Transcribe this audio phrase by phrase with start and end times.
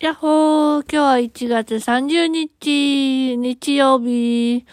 [0.00, 4.64] やっほー、今日は1月30日、日曜日、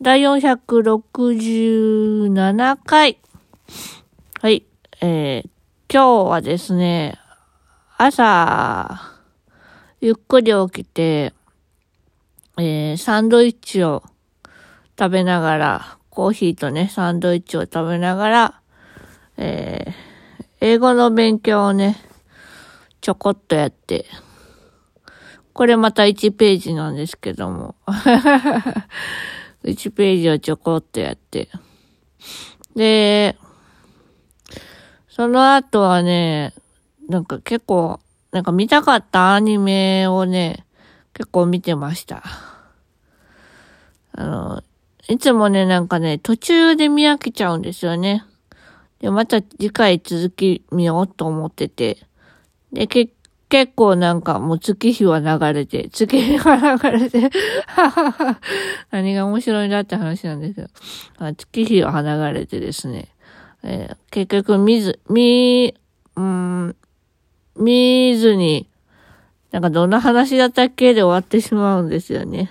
[0.00, 3.20] 第467回。
[4.40, 4.66] はい、
[5.00, 5.50] えー、
[5.88, 7.16] 今日はですね、
[7.96, 9.00] 朝、
[10.00, 11.32] ゆっくり起きて、
[12.58, 14.02] えー、サンドイッチを
[14.98, 18.60] 食べながら、コーヒーとね、サンドイッチを食べながら、
[19.36, 19.92] えー、
[20.60, 21.98] 英語の勉強をね、
[23.00, 24.06] ちょこっとやって、
[25.52, 27.74] これまた1ページなんですけども。
[29.64, 31.48] 1ページをちょこっとやって。
[32.74, 33.36] で、
[35.08, 36.54] その後はね、
[37.08, 38.00] なんか結構、
[38.32, 40.64] なんか見たかったアニメをね、
[41.12, 42.22] 結構見てました。
[44.12, 44.62] あの、
[45.08, 48.24] いつもね、なんかね、途中で見飽きちゃうんですよね。
[49.00, 51.98] で、また次回続き見ようと思ってて。
[52.72, 53.12] で、結
[53.52, 57.30] 結構なんかもう月日は流れて、月日は流れて
[58.90, 60.68] 何が面白いんだって話なんですけど、
[61.34, 63.08] 月日は流れてですね、
[63.62, 65.74] えー、結局見ず、見、
[66.16, 66.74] うん、
[67.58, 68.70] 見ずに、
[69.50, 72.50] なんかどんな話だったっけで終わってしまうんですよね。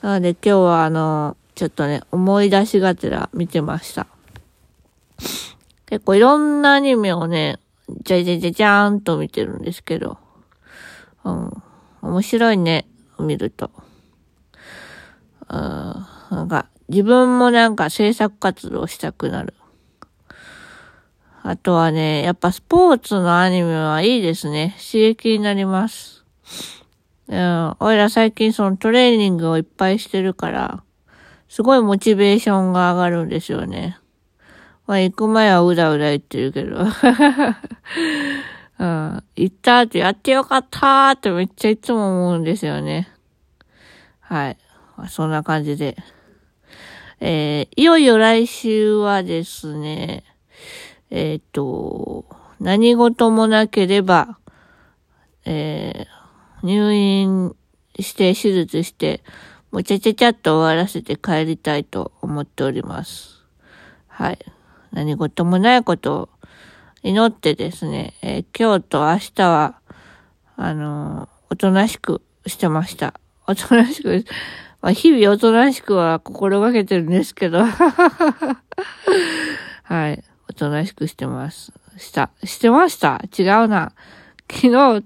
[0.00, 4.06] なので今日はあの、ちょっとね、思い出しがてら見てました。
[5.84, 7.58] 結構いろんなアニメをね、
[8.02, 10.18] じゃじゃじゃじゃーんと見てるんですけど、
[11.24, 11.62] うん、
[12.02, 12.86] 面白いね、
[13.18, 13.70] 見ると。
[15.48, 19.54] うん、なんか、自分もなんか制作活動したくなる。
[21.42, 24.76] あとはね、やっぱスポーツのアニメはいいですね。
[24.78, 26.24] 刺激になります。
[27.28, 30.82] うん、おいら最近そのトレーニングをいっぱいしてるから、
[31.48, 33.98] すごいモチベーションが上がるんですよね。
[34.88, 36.78] まあ、行く前はうだうだ言ってるけど。
[38.80, 39.22] うん。
[39.36, 43.10] 行った後やってよかったーってめっちゃいつも思うんですよね。
[44.20, 44.56] はい。
[45.10, 45.94] そんな感じで。
[47.20, 50.24] えー、いよいよ来週はですね、
[51.10, 52.24] えっ、と、
[52.58, 54.38] 何事もなければ、
[55.44, 57.54] えー、入院
[58.00, 59.22] して手術して、
[59.70, 63.44] もうちゃちゃちゃっと終わらせて帰りたいと思っております。
[64.06, 64.38] はい。
[64.92, 66.28] 何事もないことを
[67.02, 69.78] 祈ってですね、えー、今日と明日は、
[70.56, 73.14] あのー、おとなしくしてました。
[73.46, 74.24] おとなしく、
[74.82, 77.64] まあ、日々おとなしくは心がけてるんですけど、
[79.84, 81.72] はい、おとなしくしてます。
[81.96, 83.20] した、してました？
[83.38, 83.92] 違うな。
[84.50, 85.04] 昨日、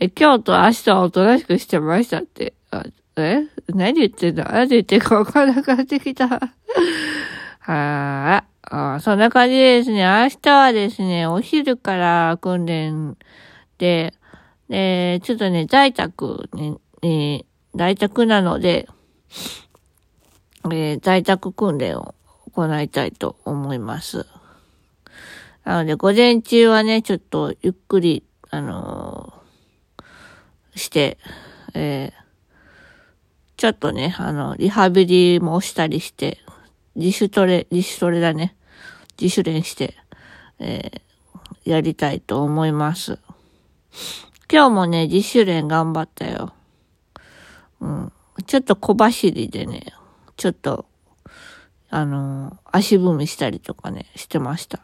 [0.00, 2.54] え、今日と明日はおとなしくしてましたって。
[3.16, 3.44] え？
[3.68, 4.44] 何言ってんの？
[4.44, 6.28] 何言ってんか分からなくなってきた。
[7.60, 8.53] はぁ。
[8.70, 13.16] あそんな感じですね、明日はですね、お昼から訓練
[13.78, 14.14] で、
[14.68, 18.88] で、ちょっとね、在宅に、に在宅なので、
[20.64, 22.14] えー、在宅訓練を
[22.52, 24.26] 行いたいと思います。
[25.64, 31.18] なので、午前中はね、ちょっとゆっくり、あのー、して、
[31.74, 32.24] えー、
[33.56, 36.38] ちょっとね、あの、リハビリもしたりして、
[36.96, 38.54] 自主トレ、自主トレだね。
[39.20, 39.96] 自主練して、
[40.58, 43.18] えー、やりたいと思います。
[44.50, 46.52] 今日もね、自主練頑張ったよ。
[47.80, 48.12] うん。
[48.46, 49.86] ちょっと小走りでね、
[50.36, 50.86] ちょっと、
[51.90, 54.80] あのー、足踏みしたりとかね、してました。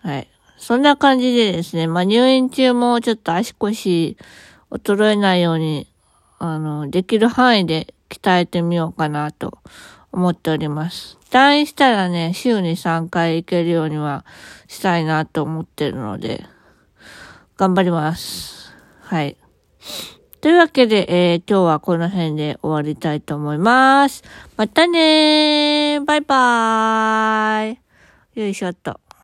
[0.00, 0.28] はい。
[0.56, 4.16] そんな感じでですね、まあ、入院中もちょっと足腰
[4.70, 5.86] 衰えないように、
[6.40, 9.58] あの、できる範囲で鍛えてみようかなと
[10.18, 11.16] 思っております。
[11.30, 14.26] 退院したらね、週に3回行けるようには
[14.66, 16.44] したいなと思ってるので、
[17.56, 18.74] 頑張ります。
[19.00, 19.36] はい。
[20.40, 24.22] というわけで、えー、今日はこの辺で終わりたいと思います。
[24.56, 27.78] またねーバイバー
[28.36, 29.00] イよいしょっと。